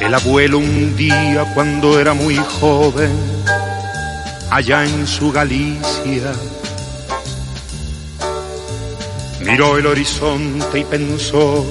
[0.00, 3.12] El abuelo un día cuando era muy joven,
[4.50, 6.32] allá en su Galicia,
[9.44, 11.64] miró el horizonte y pensó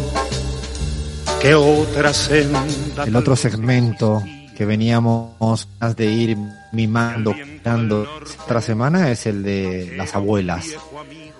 [1.41, 3.03] que otra senda.
[3.05, 4.23] El otro segmento
[4.59, 6.37] que veníamos de ir
[6.73, 8.05] mimando dando
[8.43, 10.75] otra semana es el de las abuelas.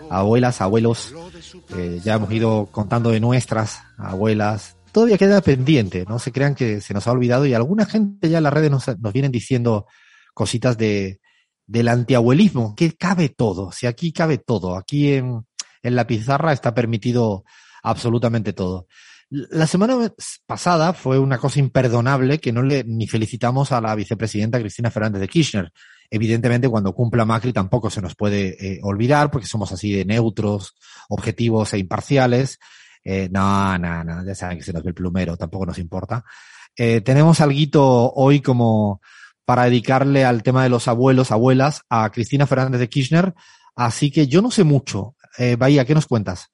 [0.09, 1.13] Abuelas, abuelos,
[1.76, 4.77] eh, ya hemos ido contando de nuestras abuelas.
[4.93, 8.37] Todavía queda pendiente, no se crean que se nos ha olvidado y alguna gente ya
[8.37, 9.85] en las redes nos, nos vienen diciendo
[10.33, 11.20] cositas de
[11.67, 15.45] del antiabuelismo, que cabe todo, si aquí cabe todo, aquí en,
[15.83, 17.43] en la pizarra está permitido
[17.83, 18.87] absolutamente todo.
[19.32, 19.96] La semana
[20.48, 25.22] pasada fue una cosa imperdonable que no le ni felicitamos a la vicepresidenta Cristina Fernández
[25.22, 25.72] de Kirchner.
[26.10, 30.76] Evidentemente, cuando cumpla Macri tampoco se nos puede eh, olvidar porque somos así de neutros,
[31.10, 32.57] objetivos e imparciales.
[33.04, 36.26] Eh, no, no, no, ya saben que se nos ve el plumero, tampoco nos importa.
[36.76, 39.02] Eh, tenemos algo hoy como
[39.46, 43.34] para dedicarle al tema de los abuelos, abuelas, a Cristina Fernández de Kirchner.
[43.76, 45.16] Así que yo no sé mucho.
[45.38, 46.52] Eh, Bahía, ¿qué nos cuentas?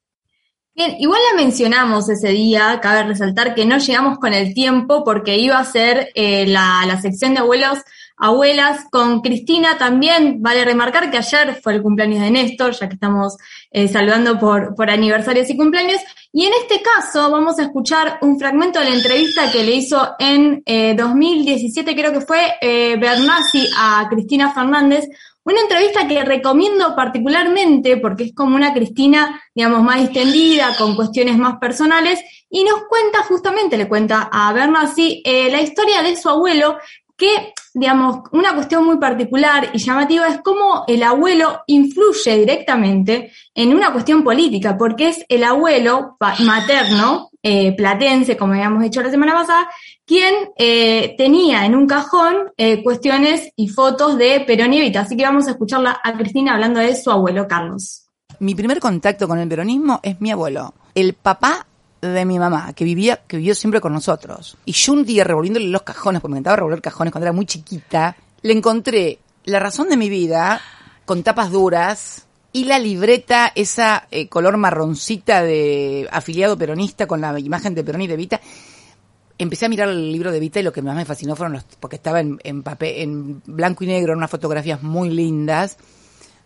[0.75, 5.37] Bien, igual la mencionamos ese día, cabe resaltar que no llegamos con el tiempo porque
[5.37, 7.79] iba a ser eh, la, la, sección de abuelos,
[8.17, 10.41] abuelas con Cristina también.
[10.41, 13.37] Vale remarcar que ayer fue el cumpleaños de Néstor, ya que estamos
[13.71, 16.01] eh, saludando por, por aniversarios y cumpleaños.
[16.31, 20.15] Y en este caso vamos a escuchar un fragmento de la entrevista que le hizo
[20.19, 25.07] en eh, 2017, creo que fue eh, Bernasi a Cristina Fernández,
[25.45, 31.37] una entrevista que recomiendo particularmente porque es como una Cristina, digamos, más extendida, con cuestiones
[31.37, 32.19] más personales,
[32.49, 36.77] y nos cuenta justamente, le cuenta a Bernasi, eh, la historia de su abuelo,
[37.17, 43.73] que, digamos, una cuestión muy particular y llamativa es cómo el abuelo influye directamente en
[43.73, 49.33] una cuestión política, porque es el abuelo materno, eh, platense, como habíamos dicho la semana
[49.33, 49.69] pasada,
[50.05, 55.01] quien eh, tenía en un cajón eh, cuestiones y fotos de Perón y Evita.
[55.01, 58.07] Así que vamos a escucharla a Cristina hablando de su abuelo, Carlos.
[58.39, 61.65] Mi primer contacto con el peronismo es mi abuelo, el papá
[62.07, 64.57] de mi mamá, que vivía, que vivió siempre con nosotros.
[64.65, 67.45] Y yo un día revolviéndole los cajones, porque me encantaba revolver cajones cuando era muy
[67.45, 70.61] chiquita, le encontré la razón de mi vida
[71.05, 77.37] con tapas duras y la libreta, esa eh, color marroncita de afiliado peronista con la
[77.39, 78.41] imagen de Perón y de Vita.
[79.37, 81.65] Empecé a mirar el libro de Vita y lo que más me fascinó fueron los,
[81.79, 85.77] porque estaba en, en papel, en blanco y negro, unas fotografías muy lindas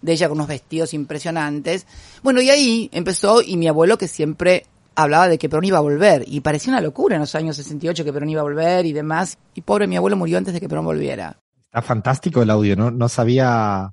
[0.01, 1.85] de ella con unos vestidos impresionantes.
[2.23, 4.65] Bueno, y ahí empezó, y mi abuelo que siempre
[4.95, 8.03] hablaba de que Perón iba a volver, y parecía una locura en los años 68
[8.03, 10.69] que Perón iba a volver y demás, y pobre mi abuelo murió antes de que
[10.69, 11.39] Perón volviera.
[11.65, 13.09] Está fantástico el audio, ¿no?
[13.09, 13.91] Sabía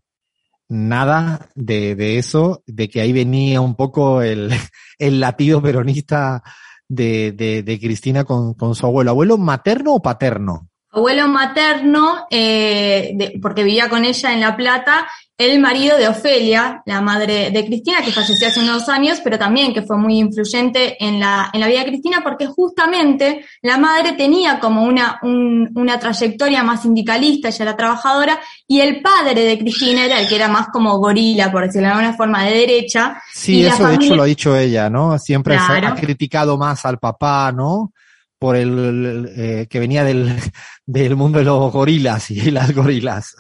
[0.69, 4.51] nada de, de eso, de que ahí venía un poco el,
[4.99, 6.43] el latido peronista
[6.89, 9.11] de, de, de Cristina con, con su abuelo.
[9.11, 10.69] ¿Abuelo materno o paterno?
[10.91, 15.07] Abuelo materno, eh, de, porque vivía con ella en La Plata,
[15.39, 19.75] el marido de Ofelia, la madre de Cristina, que falleció hace unos años, pero también
[19.75, 24.13] que fue muy influyente en la, en la vida de Cristina, porque justamente la madre
[24.13, 29.59] tenía como una, un, una trayectoria más sindicalista, ella era trabajadora, y el padre de
[29.59, 33.23] Cristina era el que era más como gorila, por decirlo de alguna forma, de derecha.
[33.31, 33.99] Sí, eso familia...
[33.99, 35.19] de hecho lo ha dicho ella, ¿no?
[35.19, 35.89] Siempre claro.
[35.89, 37.93] ha criticado más al papá, ¿no?
[38.39, 40.37] Por el, eh, que venía del,
[40.87, 43.37] del mundo de los gorilas y las gorilas.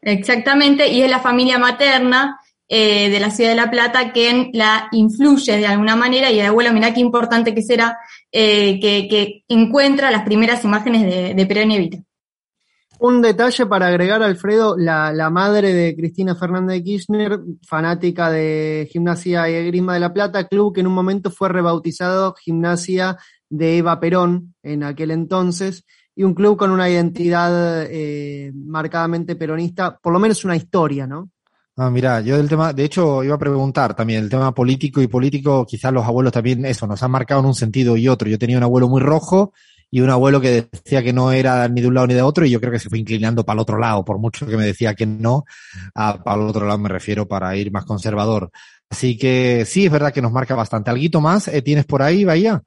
[0.00, 4.88] Exactamente, y es la familia materna eh, de la ciudad de La Plata quien la
[4.92, 7.98] influye de alguna manera y el abuelo, mirá qué importante que será
[8.32, 11.98] eh, que, que, encuentra las primeras imágenes de, de Perón y Evita.
[12.98, 18.88] Un detalle para agregar, Alfredo, la, la, madre de Cristina Fernández de Kirchner, fanática de
[18.90, 23.18] Gimnasia y Grima de La Plata, club que en un momento fue rebautizado Gimnasia
[23.56, 25.84] de Eva Perón en aquel entonces,
[26.16, 31.30] y un club con una identidad eh, marcadamente peronista, por lo menos una historia, ¿no?
[31.76, 35.08] Ah, mira, yo del tema, de hecho, iba a preguntar también, el tema político y
[35.08, 38.28] político, quizás los abuelos también, eso, nos han marcado en un sentido y otro.
[38.28, 39.52] Yo tenía un abuelo muy rojo
[39.90, 42.44] y un abuelo que decía que no era ni de un lado ni de otro
[42.44, 44.66] y yo creo que se fue inclinando para el otro lado, por mucho que me
[44.66, 45.44] decía que no,
[45.94, 48.50] a, para el otro lado me refiero para ir más conservador.
[48.88, 50.90] Así que sí, es verdad que nos marca bastante.
[50.90, 52.62] ¿Alguito más eh, tienes por ahí, Bahía?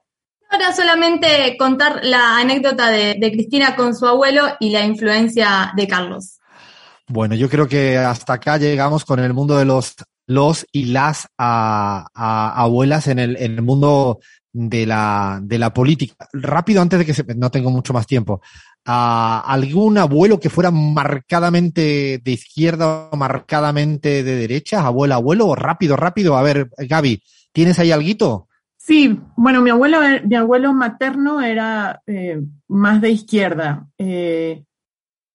[0.58, 6.40] Ahora solamente contar la anécdota de, Cristina con su abuelo y la influencia de Carlos.
[7.06, 9.94] Bueno, yo creo que hasta acá llegamos con el mundo de los
[10.26, 14.18] los y las abuelas en el, en el mundo
[14.52, 16.26] de la, de la política.
[16.32, 18.40] Rápido, antes de que se, no tengo mucho más tiempo.
[18.84, 24.84] ¿A algún abuelo que fuera marcadamente de izquierda o marcadamente de derecha?
[24.84, 25.54] ¿Abuela, abuelo?
[25.54, 26.36] Rápido, rápido.
[26.36, 27.22] A ver, Gaby,
[27.52, 28.47] ¿tienes ahí alguito?
[28.88, 33.86] Sí, bueno, mi abuelo, mi abuelo materno era eh, más de izquierda.
[33.98, 34.64] Eh,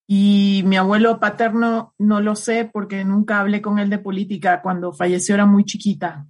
[0.07, 4.59] y mi abuelo paterno no lo sé porque nunca hablé con él de política.
[4.63, 6.25] Cuando falleció era muy chiquita.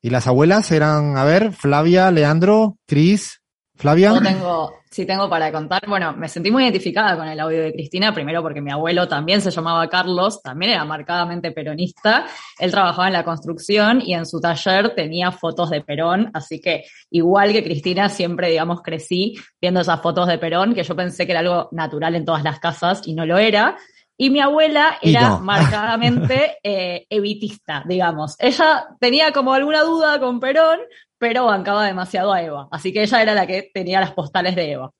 [0.00, 3.42] ¿Y las abuelas eran, a ver, Flavia, Leandro, Cris,
[3.78, 4.12] Flavia?
[4.12, 5.80] Yo tengo, sí tengo para contar.
[5.86, 9.40] Bueno, me sentí muy identificada con el audio de Cristina, primero porque mi abuelo también
[9.40, 12.26] se llamaba Carlos, también era marcadamente peronista.
[12.58, 16.86] Él trabajaba en la construcción y en su taller tenía fotos de Perón, así que
[17.10, 21.32] igual que Cristina, siempre, digamos, crecí viendo esas fotos de Perón, que yo pensé que
[21.32, 23.78] era algo natural en todas las casas y no lo era.
[24.20, 25.40] Y mi abuela era no.
[25.40, 28.34] marcadamente eh, evitista, digamos.
[28.40, 30.80] Ella tenía como alguna duda con Perón,
[31.18, 32.68] pero bancaba demasiado a Eva.
[32.70, 34.90] Así que ella era la que tenía las postales de Eva.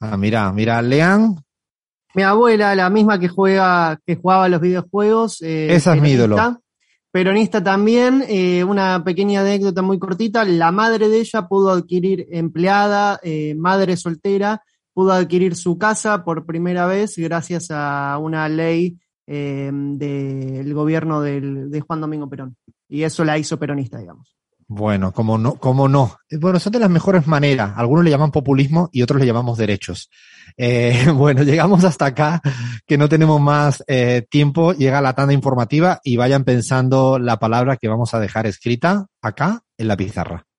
[0.00, 1.36] Ah, mira, mira, Lean,
[2.14, 5.40] Mi abuela, la misma que juega, que jugaba a los videojuegos.
[5.42, 6.36] eh, Esa es mi ídolo.
[7.10, 10.44] Peronista también, eh, una pequeña anécdota muy cortita.
[10.44, 14.62] La madre de ella pudo adquirir empleada, eh, madre soltera,
[14.94, 21.70] pudo adquirir su casa por primera vez gracias a una ley eh, del gobierno del-
[21.70, 22.56] de Juan Domingo Perón.
[22.88, 24.36] Y eso la hizo peronista, digamos.
[24.68, 26.16] Bueno, como no, como no.
[26.30, 27.72] Eh, Bueno, son de las mejores maneras.
[27.76, 30.10] Algunos le llaman populismo y otros le llamamos derechos.
[30.56, 32.40] Eh, bueno, llegamos hasta acá,
[32.86, 34.72] que no tenemos más eh, tiempo.
[34.72, 39.62] Llega la tanda informativa y vayan pensando la palabra que vamos a dejar escrita acá
[39.76, 40.46] en la pizarra.